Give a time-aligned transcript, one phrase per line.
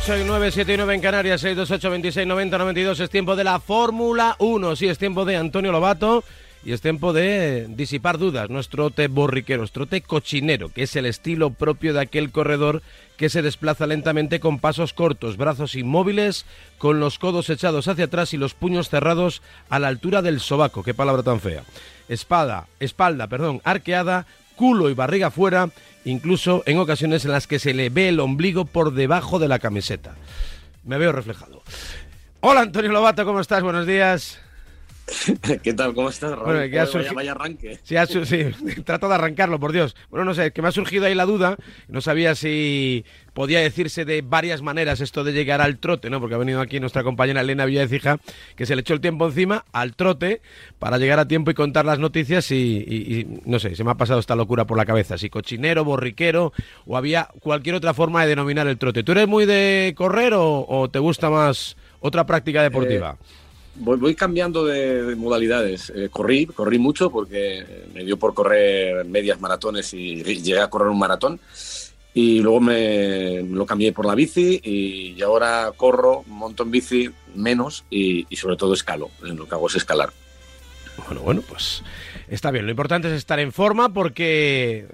[0.00, 3.00] 8 y 9, 7 y 9 en Canarias, 6, 2, 8, 26, 90, 92.
[3.00, 4.76] Es tiempo de la Fórmula 1.
[4.76, 6.22] Sí, es tiempo de Antonio Lobato
[6.64, 8.48] y es tiempo de disipar dudas.
[8.48, 12.82] Nuestro trote borriquero, nuestro trote cochinero, que es el estilo propio de aquel corredor
[13.16, 16.46] que se desplaza lentamente con pasos cortos, brazos inmóviles,
[16.78, 20.84] con los codos echados hacia atrás y los puños cerrados a la altura del sobaco.
[20.84, 21.64] Qué palabra tan fea.
[22.08, 24.26] Espada, espalda, perdón, arqueada,
[24.58, 25.70] culo y barriga fuera,
[26.04, 29.58] incluso en ocasiones en las que se le ve el ombligo por debajo de la
[29.58, 30.16] camiseta.
[30.84, 31.62] Me veo reflejado.
[32.40, 33.62] Hola Antonio Lobato, ¿cómo estás?
[33.62, 34.40] Buenos días.
[35.62, 35.94] ¿Qué tal?
[35.94, 36.44] ¿Cómo estás, Raúl?
[36.44, 37.78] Bueno, que vaya, vaya, arranque.
[37.82, 38.44] Sí, sí,
[38.84, 39.96] trato de arrancarlo, por Dios.
[40.10, 41.56] Bueno, no sé, que me ha surgido ahí la duda.
[41.88, 46.20] No sabía si podía decirse de varias maneras esto de llegar al trote, ¿no?
[46.20, 48.18] Porque ha venido aquí nuestra compañera Elena Villadecija,
[48.56, 50.42] que se le echó el tiempo encima al trote
[50.78, 54.18] para llegar a tiempo y contar las noticias y, no sé, se me ha pasado
[54.18, 55.16] esta locura por la cabeza.
[55.18, 56.52] Si cochinero, borriquero
[56.86, 59.04] o había cualquier otra forma de denominar el trote.
[59.04, 63.16] ¿Tú eres muy de correr o, te gusta más otra práctica deportiva?
[63.20, 63.47] Eh,
[63.78, 65.92] Voy, cambiando de, modalidades.
[65.94, 70.88] Eh, corrí, corrí mucho porque me dio por correr medias maratones y llegué a correr
[70.88, 71.40] un maratón.
[72.14, 77.84] Y luego me lo cambié por la bici y, ahora corro, monto en bici menos
[77.90, 79.10] y, y sobre todo escalo.
[79.20, 80.10] Lo que hago es escalar.
[81.06, 81.82] Bueno, bueno, pues
[82.28, 82.64] está bien.
[82.64, 84.86] Lo importante es estar en forma porque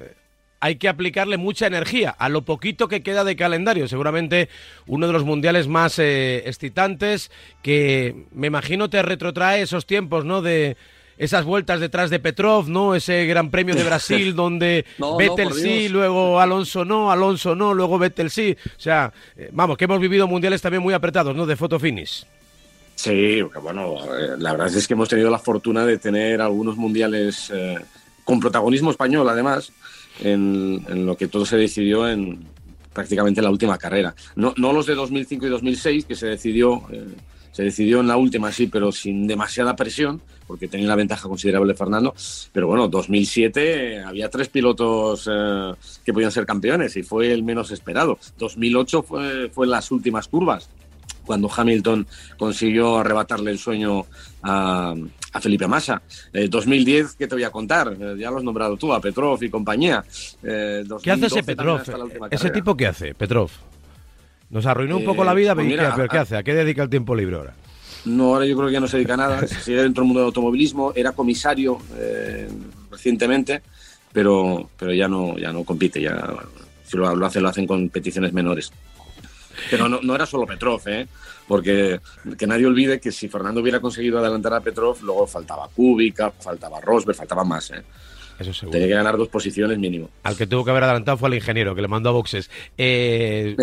[0.65, 3.87] hay que aplicarle mucha energía a lo poquito que queda de calendario.
[3.87, 4.49] Seguramente
[4.87, 10.41] uno de los mundiales más eh, excitantes que me imagino te retrotrae esos tiempos, ¿no?
[10.41, 10.79] De
[11.19, 12.95] esas vueltas detrás de Petrov, ¿no?
[12.95, 14.87] Ese Gran Premio de Brasil donde
[15.19, 18.57] Vettel sí, luego Alonso no, Alonso no, luego Vettel sí.
[18.65, 21.45] O sea, eh, vamos, que hemos vivido mundiales también muy apretados, ¿no?
[21.45, 22.25] De foto finish.
[22.95, 27.53] Sí, bueno, eh, la verdad es que hemos tenido la fortuna de tener algunos mundiales
[28.25, 29.71] con protagonismo español, además,
[30.21, 32.47] en, lo que todo se decidió en
[32.93, 34.15] prácticamente la última carrera.
[34.37, 37.05] No, no los de 2005 y 2006, que se decidió, eh,
[37.51, 41.75] se decidió en la última, sí, pero sin demasiada presión, porque tenía la ventaja considerable
[41.75, 42.15] Fernando.
[42.53, 45.73] Pero bueno, 2007 eh, había tres pilotos eh,
[46.05, 48.19] que podían ser campeones y fue el menos esperado.
[48.39, 50.69] 2008 fue, fue en las últimas curvas
[51.25, 54.07] cuando Hamilton consiguió arrebatarle el sueño
[54.43, 54.95] a,
[55.41, 56.03] Felipe Massa.
[56.49, 57.97] 2010, eh, ¿qué te voy a contar?
[57.99, 60.05] Eh, ya lo has nombrado tú, a Petrov y compañía.
[60.43, 61.83] Eh, ¿Qué hace ese Petrov?
[62.31, 63.51] ¿Ese tipo qué hace, Petrov?
[64.51, 66.37] Nos arruinó un poco la vida, pues pero ¿qué hace?
[66.37, 67.55] ¿A qué dedica el tiempo libre ahora?
[68.05, 69.47] No, ahora yo creo que ya no se dedica a nada.
[69.47, 70.93] Sigue dentro del mundo del automovilismo.
[70.95, 71.79] Era comisario
[72.91, 73.63] recientemente,
[74.13, 76.01] pero, pero ya no, ya no compite.
[76.01, 76.33] Ya,
[76.87, 78.71] si lo, lo, hace, lo hacen con peticiones menores.
[79.71, 81.07] Pero no, no era solo Petrov, ¿eh?
[81.47, 82.01] porque
[82.39, 86.81] que nadie olvide que si Fernando hubiera conseguido adelantar a Petrov, luego faltaba Kubica, faltaba
[86.81, 87.71] Rosberg, faltaba más.
[87.71, 87.83] ¿eh?
[88.39, 88.73] Eso seguro.
[88.73, 90.11] Tenía que ganar dos posiciones mínimo.
[90.23, 92.51] Al que tuvo que haber adelantado fue al ingeniero, que le mandó a boxes.
[92.77, 93.57] Eh,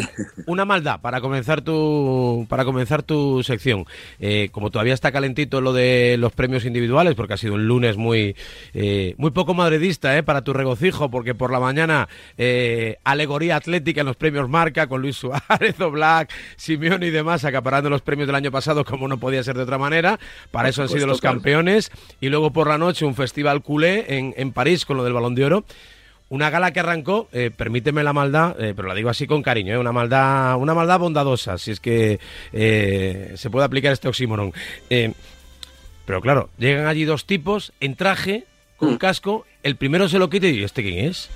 [0.45, 3.85] una maldad para comenzar tu, para comenzar tu sección.
[4.19, 7.97] Eh, como todavía está calentito lo de los premios individuales, porque ha sido un lunes
[7.97, 8.35] muy,
[8.73, 12.07] eh, muy poco madridista eh, para tu regocijo, porque por la mañana
[13.03, 18.01] alegoría atlética en los premios Marca, con Luis Suárez, Black, Simeone y demás, acaparando los
[18.01, 20.19] premios del año pasado, como no podía ser de otra manera.
[20.51, 21.91] Para eso han sido los campeones.
[22.19, 25.33] Y luego por la noche un festival culé en, en París con lo del Balón
[25.33, 25.65] de Oro.
[26.29, 29.73] Una gala que arrancó, eh, permíteme la maldad, eh, pero la digo así con cariño,
[29.73, 32.19] eh, una maldad, una maldad bondadosa, si es que
[32.51, 34.53] se puede aplicar este oxímoron.
[36.05, 38.45] pero claro, llegan allí dos tipos en traje,
[38.77, 38.97] con mm.
[38.97, 41.31] casco, el primero se lo quita y ¿este quién es?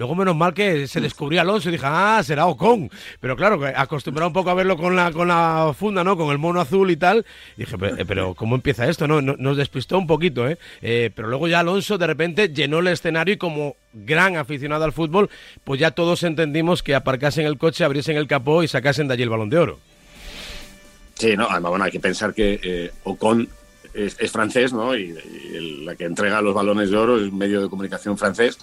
[0.00, 2.90] Luego, menos mal que se descubrió Alonso y dije, ah, será Ocon.
[3.20, 6.16] Pero claro, acostumbrado un poco a verlo con la, con la funda, ¿no?
[6.16, 7.26] Con el mono azul y tal.
[7.58, 9.06] dije, pero, ¿cómo empieza esto?
[9.06, 9.20] no?
[9.20, 10.56] Nos despistó un poquito, ¿eh?
[10.80, 11.10] ¿eh?
[11.14, 15.28] Pero luego ya Alonso de repente llenó el escenario y como gran aficionado al fútbol,
[15.64, 19.24] pues ya todos entendimos que aparcasen el coche, abriesen el capó y sacasen de allí
[19.24, 19.78] el balón de oro.
[21.16, 23.50] Sí, no, además, bueno, hay que pensar que eh, Ocon
[23.94, 24.94] es, francés, ¿no?
[24.96, 25.14] Y,
[25.84, 28.58] la que entrega los balones de oro es un medio de comunicación francés.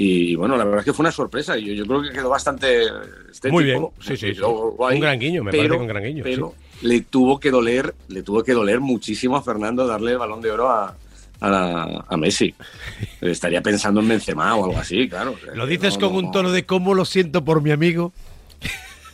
[0.00, 1.58] Y bueno, la verdad es que fue una sorpresa.
[1.58, 2.84] yo creo que quedó bastante
[3.30, 3.52] estético.
[3.52, 4.32] Muy bien, sí, sí.
[4.40, 6.22] un gran guiño, me parece un gran guiño.
[6.22, 10.40] Pero le tuvo que doler, le tuvo que doler muchísimo a Fernando darle el balón
[10.40, 10.94] de oro a,
[11.40, 12.54] a, Messi.
[13.20, 15.34] Estaría pensando en Benzema o algo así, claro.
[15.54, 18.12] Lo dices con un tono de cómo lo siento por mi amigo.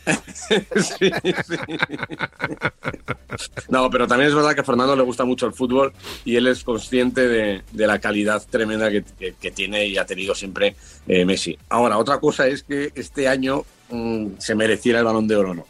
[3.69, 5.93] No, pero también es verdad que a Fernando le gusta mucho el fútbol
[6.23, 10.75] y él es consciente de, la calidad tremenda que, tiene y ha tenido siempre
[11.07, 11.57] eh, Messi.
[11.69, 15.55] Ahora, otra cosa es que este año mm, se mereciera el balón de oro o
[15.55, 15.65] no.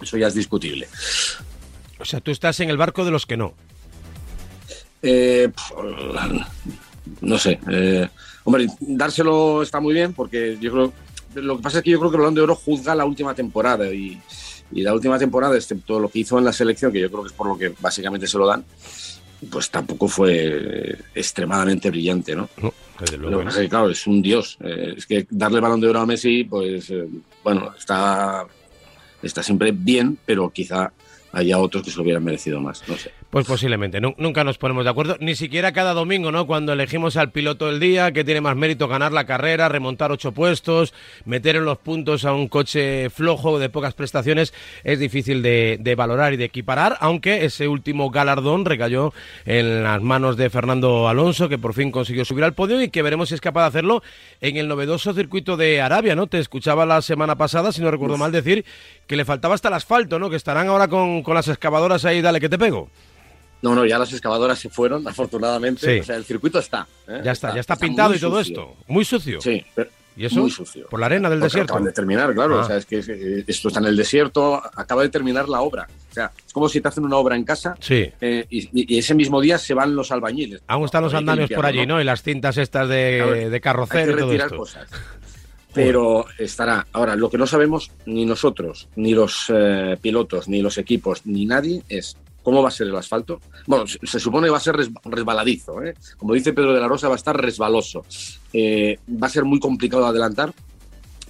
[0.00, 0.88] Eso ya es discutible.
[1.98, 3.54] O sea, tú estás en el barco de los que no.
[5.02, 5.50] Eh,
[7.20, 7.60] no sé.
[7.70, 8.08] Eh,
[8.44, 10.92] hombre, dárselo está muy bien porque yo creo
[11.34, 13.34] lo que pasa es que yo creo que el Balón de Oro juzga la última
[13.34, 14.20] temporada y,
[14.72, 17.28] Y la última temporada, excepto lo que hizo en la selección, que yo creo que
[17.28, 18.64] es por lo que básicamente se lo dan,
[19.50, 22.48] pues tampoco fue extremadamente brillante, ¿no?
[22.56, 23.42] no desde luego.
[23.68, 24.56] claro, es un dios.
[24.60, 27.06] Eh, es que darle balón de oro a Messi, pues eh,
[27.42, 28.46] bueno, está,
[29.22, 30.92] está siempre bien, pero quizá
[31.32, 33.10] haya otros que se lo hubieran merecido más, no sé.
[33.34, 36.46] Pues posiblemente, nunca nos ponemos de acuerdo, ni siquiera cada domingo, ¿no?
[36.46, 40.30] Cuando elegimos al piloto del día, que tiene más mérito ganar la carrera, remontar ocho
[40.30, 40.94] puestos,
[41.24, 44.54] meter en los puntos a un coche flojo de pocas prestaciones,
[44.84, 49.12] es difícil de, valorar y de equiparar, aunque ese último galardón recayó
[49.46, 53.02] en las manos de Fernando Alonso, que por fin consiguió subir al podio y que
[53.02, 54.04] veremos si es capaz de hacerlo
[54.40, 56.28] en el novedoso circuito de Arabia, ¿no?
[56.28, 58.64] Te escuchaba la semana pasada, si no recuerdo mal decir,
[59.08, 60.30] que le faltaba hasta el asfalto, ¿no?
[60.30, 62.90] Que estarán ahora con, con las excavadoras ahí, dale que te pego.
[63.62, 66.00] No, no, ya las excavadoras se fueron, afortunadamente.
[66.00, 66.86] O sea, el circuito está.
[67.08, 67.20] ¿eh?
[67.24, 68.76] Ya está, ya está, pintado y todo esto.
[68.86, 69.40] Muy sucio.
[69.40, 69.64] Sí,
[70.16, 70.40] ¿Y eso?
[70.40, 70.86] Muy sucio.
[70.88, 71.72] Por la arena del desierto.
[71.72, 72.60] Acaban de terminar, claro.
[72.60, 72.62] Ah.
[72.62, 75.88] O sea, es que eh, esto está en el desierto, acaba de terminar la obra.
[76.10, 78.12] O sea, es como si te hacen una obra en casa sí.
[78.20, 80.62] Eh, y, ese mismo día se van los albañiles.
[80.68, 82.00] Aún están los andamios por allí, ¿no?
[82.00, 84.56] Y las cintas estas de, de carrocero y todo esto.
[84.56, 84.88] Cosas.
[85.72, 86.86] Pero estará.
[86.92, 89.52] Ahora, lo que no sabemos ni nosotros, ni los
[90.00, 93.40] pilotos, ni los equipos, ni nadie es ¿Cómo va a ser el asfalto?
[93.66, 95.82] Bueno, se, supone que va a ser resbaladizo.
[95.82, 95.94] ¿eh?
[96.18, 98.04] Como dice Pedro de la Rosa, va a estar resbaloso.
[98.52, 100.52] Eh, va a ser muy complicado de adelantar,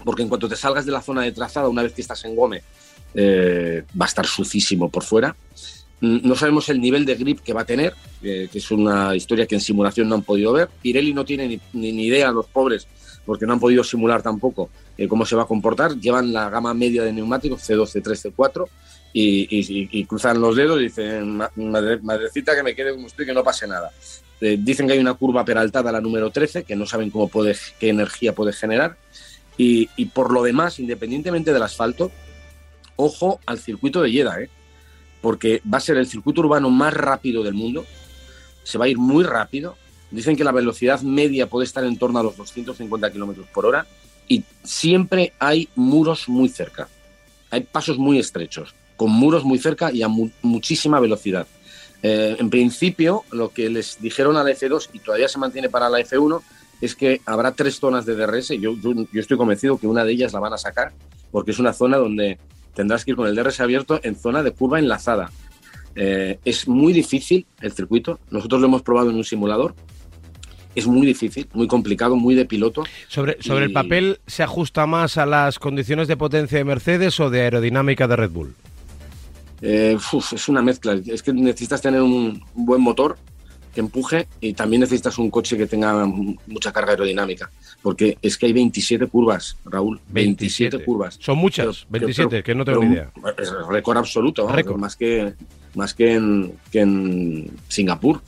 [0.04, 2.34] porque en cuanto te salgas de la zona de trazada, una vez que estás en
[2.34, 2.64] Gómez,
[3.14, 5.36] eh, va a estar sucísimo por fuera.
[6.00, 9.46] Mm, no sabemos el nivel de grip que va a tener, que es una historia
[9.46, 10.68] que en simulación no han podido ver.
[10.82, 12.88] Pirelli no tiene ni, ni, idea, los pobres,
[13.24, 14.68] porque no han podido simular tampoco
[15.08, 15.96] cómo se va a comportar.
[15.96, 18.66] Llevan la gama media de neumáticos, C2, C3, C4
[19.16, 23.66] y, cruzan los dedos y dicen, madrecita, que me quede como estoy, que no pase
[23.66, 23.92] nada.
[24.40, 27.56] Eh, dicen que hay una curva peraltada, la número 13, que no saben cómo puede,
[27.78, 28.96] qué energía puede generar.
[29.56, 32.10] Y, por lo demás, independientemente del asfalto,
[32.96, 34.50] ojo al circuito de Lleda, ¿eh?
[35.20, 37.86] porque va a ser el circuito urbano más rápido del mundo,
[38.64, 39.76] se va a ir muy rápido.
[40.10, 43.86] Dicen que la velocidad media puede estar en torno a los 250 kilómetros por hora
[44.26, 46.88] y siempre hay muros muy cerca.
[47.50, 51.46] Hay pasos muy estrechos con muros muy cerca y a muchísima velocidad.
[52.02, 55.88] Eh, en principio, lo que les dijeron a la F2 y todavía se mantiene para
[55.88, 56.42] la F1
[56.80, 58.48] es que habrá tres zonas de DRS.
[58.60, 60.92] Yo, yo, estoy convencido que una de ellas la van a sacar
[61.30, 62.38] porque es una zona donde
[62.74, 65.30] tendrás que ir con el DRS abierto en zona de curva enlazada.
[65.96, 68.20] Eh, es muy difícil el circuito.
[68.30, 69.74] Nosotros lo hemos probado en un simulador
[70.74, 72.84] es muy difícil, muy complicado, muy de piloto.
[73.08, 77.30] ¿Sobre, sobre el papel se ajusta más a las condiciones de potencia de Mercedes o
[77.30, 78.54] de aerodinámica de Red Bull?
[79.66, 79.96] Eh,
[80.32, 81.00] es una mezcla.
[81.06, 83.16] Es que necesitas tener un, buen motor
[83.72, 87.50] que empuje y también necesitas un coche que tenga mucha carga aerodinámica.
[87.80, 90.00] Porque es que hay 27 curvas, Raúl.
[90.10, 91.16] 27, curvas.
[91.18, 93.10] Son muchas, 27, que no tengo ni idea.
[93.38, 94.46] Es récord absoluto,
[94.76, 95.32] más que,
[95.74, 98.20] más que, en, que en Singapur.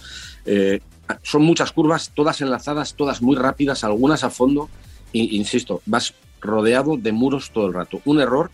[0.47, 0.81] Eh,
[1.23, 4.71] son muchas curvas, todas enlazadas, todas muy rápidas, algunas a fondo.
[5.13, 8.01] E, insisto, vas rodeado de muros todo el rato.
[8.07, 8.51] Un error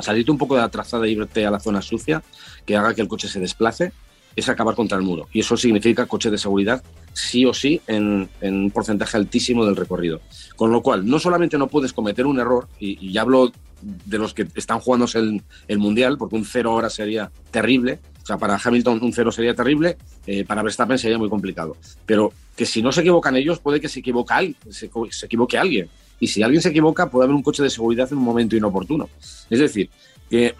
[0.00, 2.22] salirte un poco de la trazada y irte a la zona sucia,
[2.64, 3.92] que haga que el coche se desplace,
[4.36, 5.28] es acabar contra el muro.
[5.32, 6.84] Y eso significa coche de seguridad,
[7.14, 10.20] sí o sí, en, un porcentaje altísimo del recorrido.
[10.56, 13.50] Con lo cual, no solamente no puedes cometer un error, y, ya hablo
[13.80, 18.26] de los que están jugándose el, el, Mundial, porque un cero ahora sería terrible, o
[18.26, 21.76] sea, para Hamilton un cero sería terrible, eh, para Verstappen sería muy complicado.
[22.04, 25.88] Pero que si no se equivocan ellos, puede que se, equivoca, se, se equivoque alguien
[26.18, 29.08] y si alguien se equivoca puede haber un coche de seguridad en un momento inoportuno.
[29.50, 29.90] Es decir,
[30.30, 30.54] que,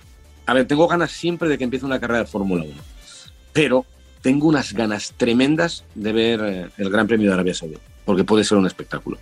[0.45, 2.75] a ver, tengo ganas siempre de que empiece una carrera de Fórmula 1,
[3.53, 3.85] pero
[4.23, 8.45] tengo unas ganas tremendas de ver eh, el Gran Premio de Arabia Saudí, porque puede
[8.45, 9.19] ser un espectáculo.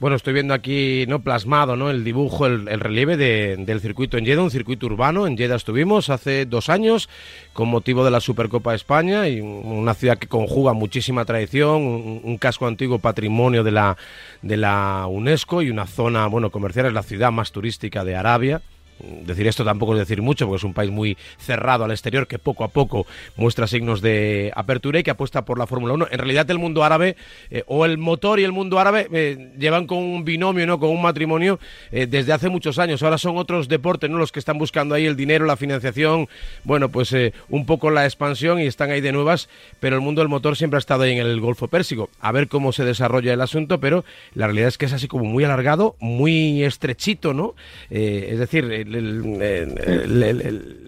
[0.00, 1.90] Bueno, estoy viendo aquí no plasmado, ¿no?
[1.90, 5.26] El dibujo, el, relieve del circuito en Jeddah, un circuito urbano.
[5.26, 7.08] En Jeddah estuvimos hace dos años
[7.52, 11.82] con motivo de la Supercopa de España y una ciudad que conjuga muchísima tradición,
[12.22, 13.96] un, casco antiguo patrimonio de la
[14.40, 18.62] de la UNESCO y una zona, bueno, comercial es la ciudad más turística de Arabia
[19.00, 22.38] Decir esto tampoco es decir mucho, porque es un país muy cerrado al exterior que
[22.38, 26.08] poco a poco muestra signos de apertura y que apuesta por la Fórmula 1.
[26.10, 27.16] En realidad el mundo árabe,
[27.50, 30.90] eh, o el motor y el mundo árabe, eh, llevan con un binomio, no con
[30.90, 31.60] un matrimonio,
[31.92, 33.02] eh, desde hace muchos años.
[33.02, 34.18] Ahora son otros deportes ¿no?
[34.18, 36.28] los que están buscando ahí el dinero, la financiación,
[36.64, 37.14] bueno, pues
[37.48, 39.48] un poco la expansión y están ahí de nuevas,
[39.80, 42.10] pero el mundo del motor siempre ha estado ahí en el Golfo Pérsico.
[42.20, 45.24] A ver cómo se desarrolla el asunto, pero la realidad es que es así como
[45.24, 47.54] muy alargado, muy estrechito, ¿no?
[47.90, 48.87] es decir,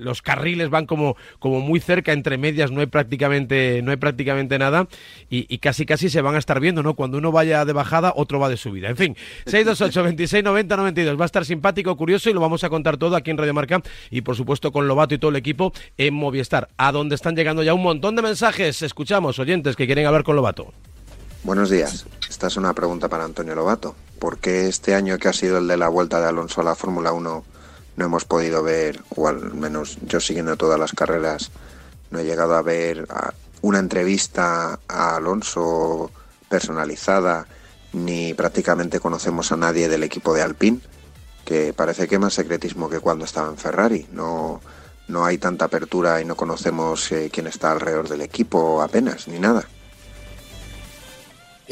[0.00, 4.59] los carriles van como, como muy cerca, entre medias no hay prácticamente, no hay prácticamente
[4.59, 4.88] nada
[5.28, 6.95] y, casi casi se van a estar viendo, ¿no?
[6.95, 8.88] Cuando uno vaya de bajada, otro va de subida.
[8.88, 9.16] En fin,
[9.47, 11.21] 628 26 90 92.
[11.21, 13.83] Va a estar simpático, curioso y lo vamos a contar todo aquí en Radio Marca
[14.11, 17.62] y por supuesto con Lobato y todo el equipo en Movistar, a donde están llegando
[17.62, 18.83] ya un montón de mensajes.
[18.83, 20.73] Escuchamos, oyentes que quieren hablar con Lobato.
[21.42, 22.07] Buenos días.
[22.28, 23.95] Esta es una pregunta para Antonio Lobato.
[24.19, 26.75] ¿Por qué este año que ha sido el de la vuelta de Alonso a la
[26.75, 27.45] Fórmula 1
[28.00, 31.50] no hemos podido ver, o al menos yo siguiendo todas las carreras,
[32.11, 33.07] no he llegado a ver
[33.61, 36.11] una entrevista a Alonso
[36.49, 37.47] personalizada,
[37.92, 40.80] ni prácticamente conocemos a nadie del equipo de Alpine,
[41.45, 44.09] que parece que más secretismo que cuando estaba en Ferrari.
[44.12, 44.62] No,
[45.07, 49.38] no hay tanta apertura y no conocemos eh, quién está alrededor del equipo apenas, ni
[49.38, 49.69] nada.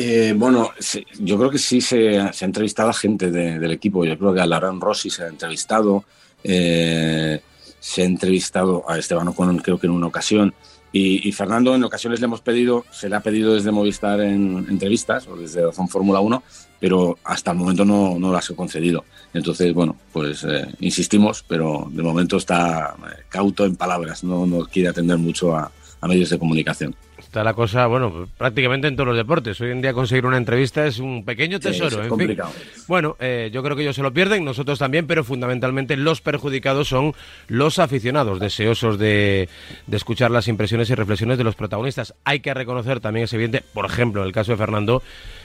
[0.01, 0.71] Eh, bueno,
[1.19, 4.05] yo creo que sí se, ha entrevistado a gente del equipo.
[4.05, 6.05] Yo creo que a Laran Rossi se ha entrevistado.
[6.45, 7.41] Eh,
[7.81, 10.55] se ha entrevistado a Esteban Ocon, creo que en una ocasión.
[10.93, 15.27] Y, Fernando, en ocasiones le hemos pedido, se le ha pedido desde Movistar en entrevistas
[15.27, 16.43] o desde Ozon Fórmula 1,
[16.81, 19.05] pero hasta el momento no, no las he concedido.
[19.35, 22.97] Entonces, bueno, pues eh, insistimos, pero de momento está
[23.29, 25.71] cauto en palabras, no, no quiere atender mucho a
[26.03, 26.97] medios de comunicación.
[27.29, 29.61] Está la cosa, bueno, prácticamente en todos los deportes.
[29.61, 32.01] Hoy en día conseguir una entrevista es un pequeño tesoro.
[32.01, 32.51] es complicado.
[32.87, 36.89] Bueno, eh, yo creo que ellos se lo pierden, nosotros también, pero fundamentalmente los perjudicados
[36.89, 37.13] son
[37.47, 39.51] los aficionados, deseosos de,
[39.93, 42.15] escuchar las impresiones y reflexiones de los protagonistas.
[42.25, 45.03] Hay que reconocer también, es evidente, por ejemplo, en el caso de Fernando,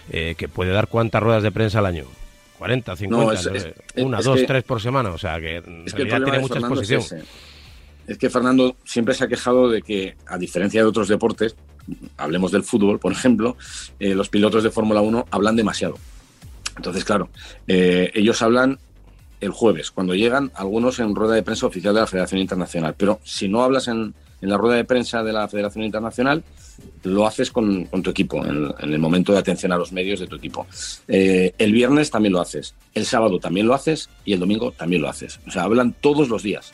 [0.10, 2.06] eh, que puede dar cuántas ruedas de prensa al año.
[2.60, 3.42] 40, 50,
[3.98, 5.10] una, dos, tres por semana.
[5.10, 7.02] O sea, que en realidad tiene mucha exposición.
[8.08, 11.58] es que Fernando siempre se ha quejado de que, a diferencia de otros deportes,
[12.18, 13.58] hablemos del fútbol, por ejemplo,
[14.00, 15.98] eh, los pilotos de Fórmula 1 hablan demasiado.
[16.76, 17.30] Entonces, claro,
[17.68, 18.80] eh, ellos hablan
[19.42, 22.96] el jueves, cuando llegan algunos en rueda de prensa oficial de la Federación Internacional.
[22.98, 26.44] Pero si no hablas en, la rueda de prensa de la Federación Internacional,
[27.04, 30.36] lo haces con, tu equipo, en, el momento de atención a los medios de tu
[30.36, 30.66] equipo.
[31.08, 35.02] Eh, el viernes también lo haces, el sábado también lo haces y el domingo también
[35.02, 35.40] lo haces.
[35.48, 36.74] O sea, hablan todos los días.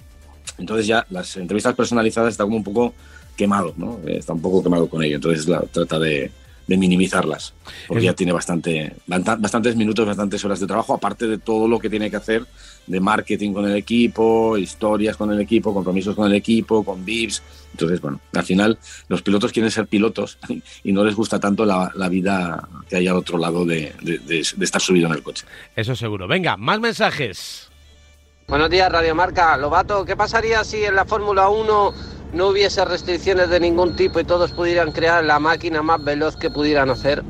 [0.58, 2.94] Entonces ya las entrevistas personalizadas están como un poco
[3.40, 4.00] quemado, ¿no?
[4.06, 6.30] Está un poco quemado con ello, entonces la, trata de,
[6.68, 7.56] minimizarlas,
[7.88, 11.90] porque ya tiene bastante, bastantes minutos, bastantes horas de trabajo, aparte de todo lo que
[11.90, 12.46] tiene que hacer
[12.86, 17.42] de marketing con el equipo, historias con el equipo, compromisos con el equipo, con VIPs.
[17.72, 18.78] Entonces, bueno, al final
[19.08, 20.38] los pilotos quieren ser pilotos
[20.84, 24.82] y no les gusta tanto la, vida que hay al otro lado de, de, estar
[24.82, 25.48] subido en el coche.
[25.76, 26.28] Eso seguro.
[26.28, 27.70] Venga, más mensajes.
[28.48, 29.58] Buenos días, Radio Marca.
[29.58, 34.24] Lobato, ¿qué pasaría si en la Fórmula 1 no hubiese restricciones de ningún tipo y
[34.24, 37.24] todos pudieran crear la máquina más veloz que pudieran hacer?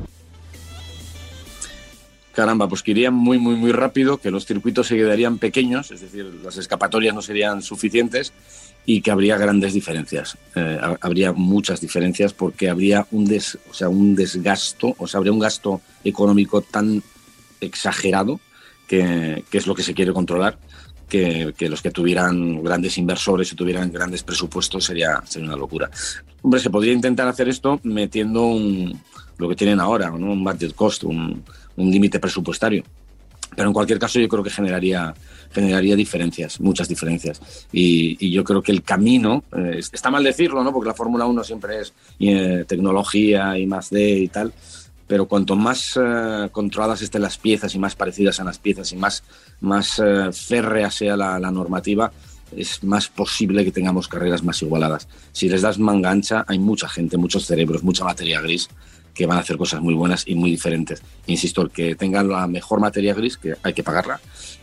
[2.32, 6.00] Caramba, pues que irían muy, muy, muy rápido, que los circuitos se quedarían pequeños, es
[6.00, 8.32] decir, las escapatorias no serían suficientes
[8.86, 10.38] y que habría grandes diferencias.
[10.54, 15.32] Eh, habría muchas diferencias porque habría un, des, o sea, un desgasto, o sea, habría
[15.32, 17.02] un gasto económico tan
[17.60, 18.40] exagerado
[18.86, 20.56] que, que es lo que se quiere controlar,
[21.10, 25.90] que, los que tuvieran grandes inversores y tuvieran grandes presupuestos sería, sería una locura.
[26.40, 28.98] Hombre, se podría intentar hacer esto metiendo un,
[29.36, 31.42] lo que tienen ahora, un budget cost, un,
[31.76, 32.84] límite presupuestario.
[33.56, 35.12] Pero en cualquier caso yo creo que generaría,
[35.50, 37.40] generaría diferencias, muchas diferencias.
[37.72, 40.72] Y, yo creo que el camino, eh, está mal decirlo, ¿no?
[40.72, 44.52] porque la Fórmula 1 siempre es eh, tecnología y más de y tal,
[45.10, 48.96] pero cuanto más eh, controladas estén las piezas y más parecidas a las piezas y
[48.96, 49.24] más,
[49.60, 52.12] más eh, férrea sea la, normativa,
[52.56, 55.08] es más posible que tengamos carreras más igualadas.
[55.32, 58.68] Si les das manga ancha, hay mucha gente, muchos cerebros, mucha materia gris
[59.20, 61.02] que van a hacer cosas muy buenas y muy diferentes.
[61.26, 64.18] Insisto, el que tenga la mejor materia gris, que hay que pagarla,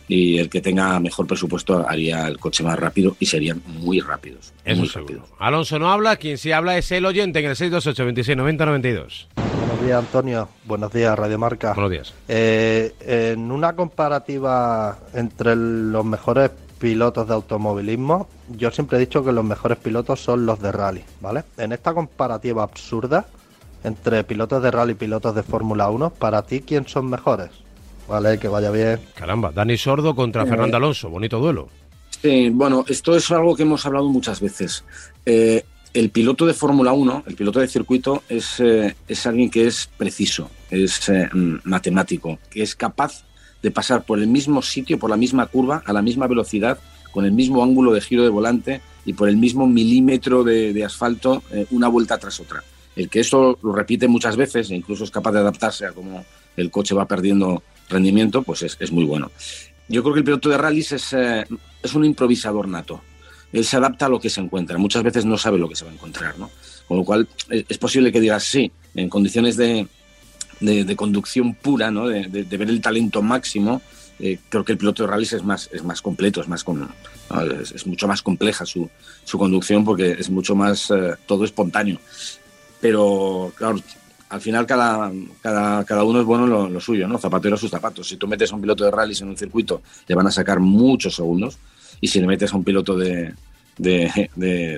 [0.08, 4.52] y el que tenga mejor presupuesto haría el coche más rápido y serían muy rápidos.
[4.64, 5.22] Eso muy rápido.
[5.38, 9.28] Alonso no habla, quien sí habla es el oyente en el 628 26 90 92.
[9.36, 10.48] Buenos días, Antonio.
[10.64, 11.74] Buenos días, Radio Marca.
[11.74, 12.14] Buenos días.
[12.26, 16.50] Eh, en una comparativa entre los mejores
[16.80, 21.04] pilotos de automovilismo, yo siempre he dicho que los mejores pilotos son los de rally,
[21.20, 21.44] ¿vale?
[21.58, 23.28] En esta comparativa absurda
[23.84, 27.50] entre pilotos de rally y pilotos de Fórmula 1, para ti, ¿quién son mejores?
[28.08, 29.00] Vale, que vaya bien.
[29.14, 31.68] Caramba, Dani Sordo contra eh, Fernando Alonso, bonito duelo.
[32.22, 34.84] Sí, bueno, esto es algo que hemos hablado muchas veces.
[35.26, 39.66] Eh, el piloto de Fórmula 1, el piloto de circuito, es, eh, es alguien que
[39.66, 41.28] es preciso, es eh,
[41.64, 43.24] matemático, que es capaz
[43.62, 46.78] de pasar por el mismo sitio, por la misma curva, a la misma velocidad,
[47.10, 51.42] con el mismo ángulo de giro de volante y por el mismo milímetro de, asfalto,
[51.52, 52.62] eh, una vuelta tras otra.
[52.98, 56.24] El que esto lo repite muchas veces e incluso es capaz de adaptarse a cómo
[56.56, 59.30] el coche va perdiendo rendimiento, pues es, es muy bueno.
[59.86, 61.46] yo creo que el piloto de rallies es, eh,
[61.80, 63.00] es un improvisador nato.
[63.52, 64.78] Él se adapta a lo que se encuentra.
[64.78, 66.50] Muchas veces no sabe lo que se va a encontrar, ¿no?
[66.88, 69.86] Con lo cual es posible que digas sí, en condiciones de,
[70.58, 72.08] de, conducción pura, ¿no?
[72.08, 73.80] de, ver el talento máximo,
[74.18, 76.88] eh, creo que el piloto de rallies es más, es más completo, es, más con,
[77.74, 78.90] es, mucho más compleja su,
[79.22, 82.00] su, conducción porque es mucho más eh, todo espontáneo.
[82.80, 83.76] Pero, claro,
[84.28, 85.10] al final cada,
[85.42, 87.18] cada, cada uno es bueno lo, lo, suyo, ¿no?
[87.18, 88.08] Zapatero a sus zapatos.
[88.08, 90.60] Si tú metes a un piloto de rallies en un circuito, te van a sacar
[90.60, 91.58] muchos segundos.
[92.00, 93.34] Y si le metes a un piloto de,
[93.76, 94.30] de,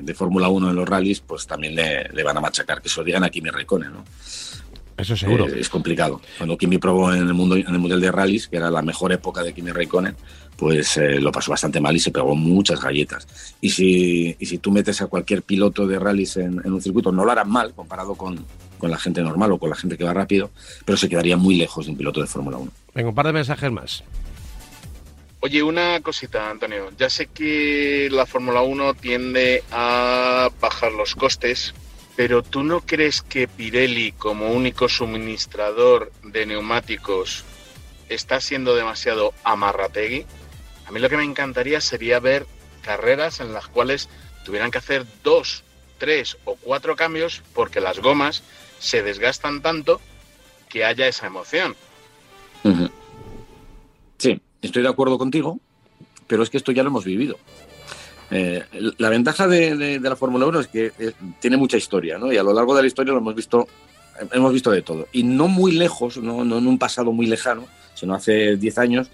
[0.02, 3.00] de, Fórmula 1 en los rallies, pues también le, le, van a machacar, que se
[3.00, 4.04] lo digan a Kimi Raikkonen, ¿no?
[4.97, 5.49] Eso seguro.
[5.49, 6.21] Eh, es complicado.
[6.37, 9.12] Cuando Kimi probó en el, mundo, en el Mundial de Rallys, que era la mejor
[9.12, 10.14] época de Kimi Raikkonen,
[10.61, 13.26] pues eh, lo pasó bastante mal y se pegó muchas galletas.
[13.62, 17.11] Y si, y si tú metes a cualquier piloto de rallies en, en un circuito,
[17.11, 18.45] no lo harán mal comparado con,
[18.76, 20.50] con la gente normal o con la gente que va rápido,
[20.85, 22.71] pero se quedaría muy lejos de un piloto de Fórmula 1.
[22.95, 24.05] Venga, un par de mensajes más.
[25.40, 26.90] Oye, una cosita, Antonio.
[26.99, 31.73] Ya sé que la Fórmula 1 tiende a bajar los costes,
[32.17, 37.45] pero ¿tú no crees que Pirelli, como único suministrador de neumáticos,
[38.11, 40.26] está siendo demasiado amarrategui?
[40.90, 42.47] A mí lo que me encantaría sería ver
[42.82, 44.09] carreras en las cuales
[44.44, 45.62] tuvieran que hacer dos,
[45.99, 48.42] tres o cuatro cambios porque las gomas
[48.80, 50.00] se desgastan tanto
[50.68, 51.76] que haya esa emoción.
[54.18, 55.61] Sí, estoy de acuerdo contigo,
[56.26, 57.38] pero es que esto ya lo hemos vivido.
[58.32, 58.64] Eh,
[58.99, 62.32] la ventaja de, la Fórmula 1 es que eh, tiene mucha historia, ¿no?
[62.32, 63.68] Y a lo largo de la historia lo hemos visto,
[64.32, 65.06] hemos visto de todo.
[65.12, 69.11] Y no muy lejos, no, no en un pasado muy lejano, sino hace 10 años,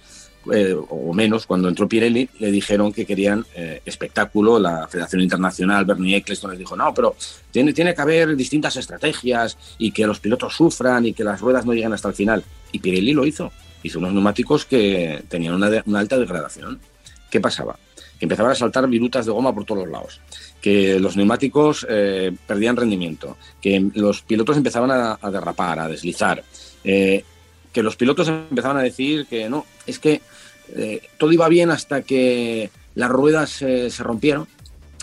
[0.52, 4.58] eh, o menos, cuando entró Pirelli, le dijeron que querían eh, espectáculo.
[4.58, 7.16] La Federación Internacional, Bernie Eccleston, les dijo, no, pero
[7.50, 11.64] tiene, tiene que haber distintas estrategias y que los pilotos sufran y que las ruedas
[11.66, 12.44] no lleguen hasta el final.
[12.72, 13.52] Y Pirelli lo hizo.
[13.82, 16.80] Hizo unos neumáticos que tenían una, de, una alta degradación.
[17.30, 17.78] ¿Qué pasaba?
[18.18, 20.20] Que empezaban a saltar virutas de goma por todos los lados,
[20.60, 26.42] que los neumáticos eh, perdían rendimiento, que los pilotos empezaban a, a derrapar, a deslizar,
[26.82, 27.24] eh,
[27.72, 30.22] que los pilotos empezaban a decir que no, es que
[30.74, 34.48] eh, todo iba bien hasta que las ruedas eh, se rompieron,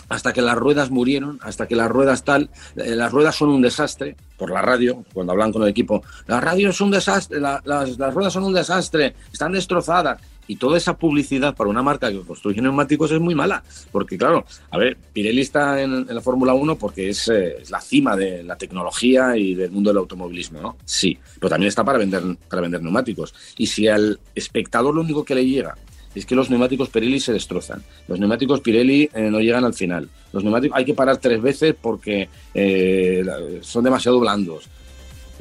[0.08, 3.62] hasta que las ruedas murieron, hasta que las ruedas tal, eh, las ruedas son un
[3.62, 7.62] desastre, por la radio, cuando hablan con el equipo, la radio es un desastre, la,
[7.64, 10.20] las, las ruedas son un desastre, están destrozadas.
[10.46, 13.62] Y toda esa publicidad para una marca que construye neumáticos es muy mala.
[13.90, 18.16] Porque, claro, a ver, Pirelli está en, la Fórmula 1 porque es, eh, la cima
[18.16, 20.76] de la tecnología y del mundo del automovilismo, ¿no?
[20.84, 23.34] Sí, pero también está para vender, para vender neumáticos.
[23.56, 25.74] Y si al espectador lo único que le llega
[26.14, 27.82] es que los neumáticos Pirelli se destrozan.
[28.06, 30.08] Los neumáticos Pirelli eh, no llegan al final.
[30.32, 33.24] Los neumáticos hay que parar tres veces porque eh,
[33.62, 34.68] son demasiado blandos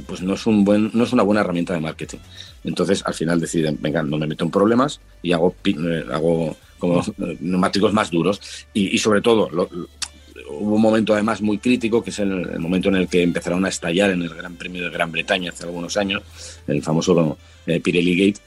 [0.07, 2.17] pues no es, un buen, no es una buena herramienta de marketing.
[2.63, 7.03] Entonces, al final deciden, venga, no me meto en problemas y hago, eh, hago como
[7.39, 8.39] neumáticos más duros.
[8.73, 12.95] Y, sobre todo, hubo un momento además muy crítico, que es el, el, momento en
[12.95, 16.23] el que empezaron a estallar en el Gran Premio de Gran Bretaña hace algunos años,
[16.67, 18.41] el famoso eh, Pirelli Gate,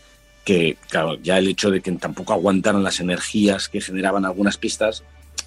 [0.44, 5.02] que, claro, ya el hecho de que tampoco aguantaron las energías que generaban algunas pistas,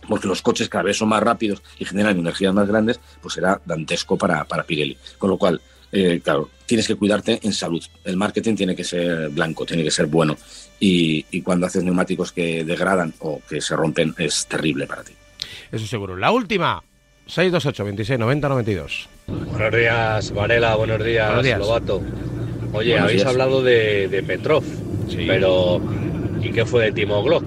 [0.07, 3.61] porque los coches cada vez son más rápidos y generan energías más grandes, pues era
[3.65, 4.97] dantesco para, para Pirelli.
[5.17, 7.83] Con lo cual, eh, claro, tienes que cuidarte en salud.
[8.03, 10.37] El marketing tiene que ser blanco, tiene que ser bueno.
[10.79, 15.13] Y, y, cuando haces neumáticos que degradan o que se rompen, es terrible para ti.
[15.71, 16.15] Eso seguro.
[16.15, 16.81] La última.
[17.27, 19.09] 628 26 90 92.
[19.27, 20.75] Buenos días, Varela.
[20.75, 21.59] Buenos días, Buenos días.
[21.59, 22.01] Lobato.
[22.73, 23.27] Oye, Buenos habéis días.
[23.27, 24.63] hablado de, de Petrov,
[25.09, 25.25] sí.
[25.27, 25.81] pero
[26.41, 27.43] ¿y qué fue de Timo Glock?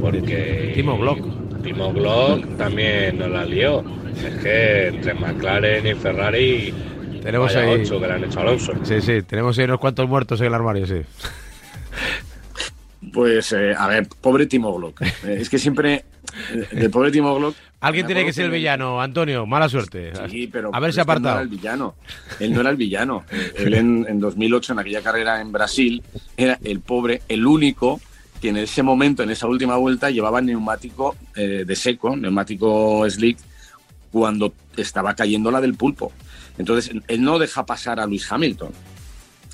[0.00, 1.62] Porque Timo Glock.
[1.62, 3.84] Timo Glock también nos la lió.
[4.16, 6.74] Es que entre McLaren y Ferrari
[7.22, 8.72] tenemos ahí ocho que le han hecho a Alonso.
[8.82, 11.02] Sí, sí, tenemos ahí unos cuantos muertos en el armario, sí.
[13.12, 15.02] Pues, eh, a ver, pobre Timo Glock.
[15.02, 16.04] Eh, es que siempre,
[16.52, 17.56] eh, del pobre Timo Glock...
[17.80, 20.12] Alguien tiene que ser el villano, Antonio, mala suerte.
[20.30, 20.70] Sí, pero...
[20.72, 21.40] A ver si apartado.
[21.40, 21.94] Él no era el villano.
[22.38, 23.24] Él no era el villano.
[23.56, 26.02] Él en, en 2008, en aquella carrera en Brasil,
[26.36, 28.00] era el pobre, el único
[28.42, 33.38] que en ese momento, en esa última vuelta, llevaba neumático eh, de seco, neumático slick,
[34.10, 36.12] cuando estaba cayendo la del pulpo.
[36.58, 38.72] Entonces, él no deja pasar a Luis Hamilton.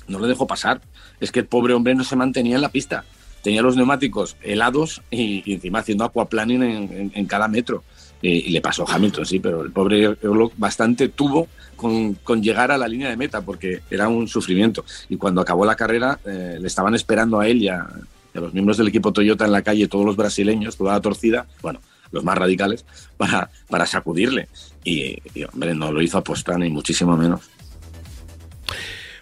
[0.07, 0.81] No le dejó pasar.
[1.19, 3.05] Es que el pobre hombre no se mantenía en la pista.
[3.41, 7.83] Tenía los neumáticos helados y, encima haciendo aquaplaning en, en, cada metro.
[8.21, 11.47] Y, y, le pasó Hamilton, sí, pero el pobre Glock bastante tuvo
[11.79, 14.83] con, llegar a la línea de meta porque era un sufrimiento.
[15.07, 18.53] Y cuando acabó la carrera, eh, le estaban esperando a él y a, a los
[18.53, 21.47] miembros del equipo Toyota en la calle, todos los brasileños, toda la torcida.
[21.61, 21.79] Bueno,
[22.11, 22.85] los más radicales,
[23.17, 24.49] para, para sacudirle.
[24.83, 25.17] Y,
[25.51, 27.41] hombre, no lo hizo apostar ni muchísimo menos.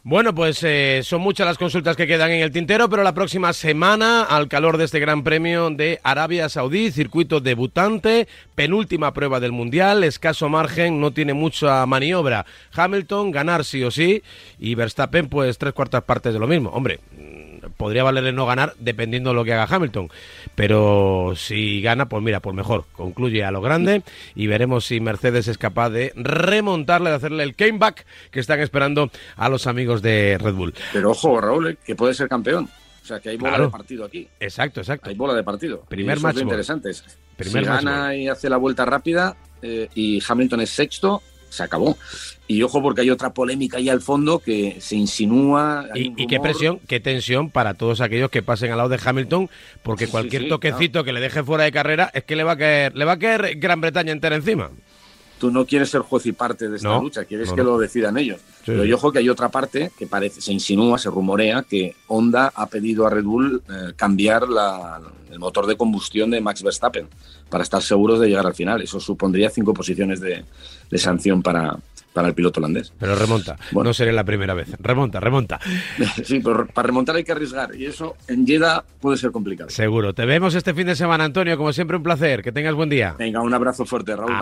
[0.04, 3.52] Bueno, pues eh, son muchas las consultas que quedan en el tintero, pero la próxima
[3.52, 9.52] semana, al calor de este Gran Premio de Arabia Saudí, circuito debutante, penúltima prueba del
[9.52, 12.46] Mundial, escaso margen, no tiene mucha maniobra.
[12.72, 14.24] Hamilton, ganar sí o sí,
[14.58, 16.70] y Verstappen, pues tres cuartas partes de lo mismo.
[16.70, 17.02] Hombre,
[17.70, 20.10] podría valerle no ganar dependiendo de lo que haga Hamilton.
[20.56, 22.86] Pero si gana, pues mira, pues mejor.
[22.94, 24.04] Concluye a lo grande
[24.36, 29.12] y veremos si Mercedes es capaz de remontarle, de hacerle el comeback que están esperando
[29.36, 30.74] a los amigos de Red Bull.
[30.94, 32.70] Pero ojo, Raúl, eh, que puede ser campeón.
[33.04, 34.28] O sea, que hay bola de partido aquí.
[34.38, 35.10] Exacto, exacto.
[35.10, 35.82] Hay bola de partido.
[35.88, 36.40] Primer match.
[36.40, 36.92] interesante.
[37.38, 41.98] Primer si gana y hace la vuelta rápida eh, y Hamilton es sexto, se acabó.
[42.48, 45.88] Y ojo porque hay otra polémica ahí al fondo que se insinúa.
[45.94, 49.50] Y, qué presión, qué tensión para todos aquellos que pasen al lado de Hamilton,
[49.84, 52.96] porque cualquier toquecito que le deje fuera de carrera es que le va a caer,
[52.96, 54.72] le va a caer Gran Bretaña entera encima
[55.40, 58.40] tú no quieres ser juez y parte de esta lucha, quieres que lo decidan ellos.
[58.66, 62.52] Pero yo ojo que hay otra parte que parece, se insinúa, se rumorea que Honda
[62.54, 64.44] ha pedido a Red Bull eh, cambiar
[65.32, 67.08] el motor de combustión de Max Verstappen
[67.50, 68.82] para estar seguros de llegar al final.
[68.82, 70.44] Eso supondría cinco posiciones de,
[70.98, 71.78] sanción para,
[72.14, 72.92] para el piloto holandés.
[73.00, 74.70] Pero remonta, no seré la primera vez.
[74.80, 75.60] Remonta, remonta.
[76.24, 79.70] sí, pero para remontar hay que arriesgar y eso en Jeddah puede ser complicado.
[79.70, 80.14] Seguro.
[80.14, 81.58] Te vemos este fin de semana, Antonio.
[81.58, 82.42] Como siempre, un placer.
[82.42, 83.16] Que tengas buen día.
[83.18, 84.42] Venga, un abrazo fuerte, Raúl.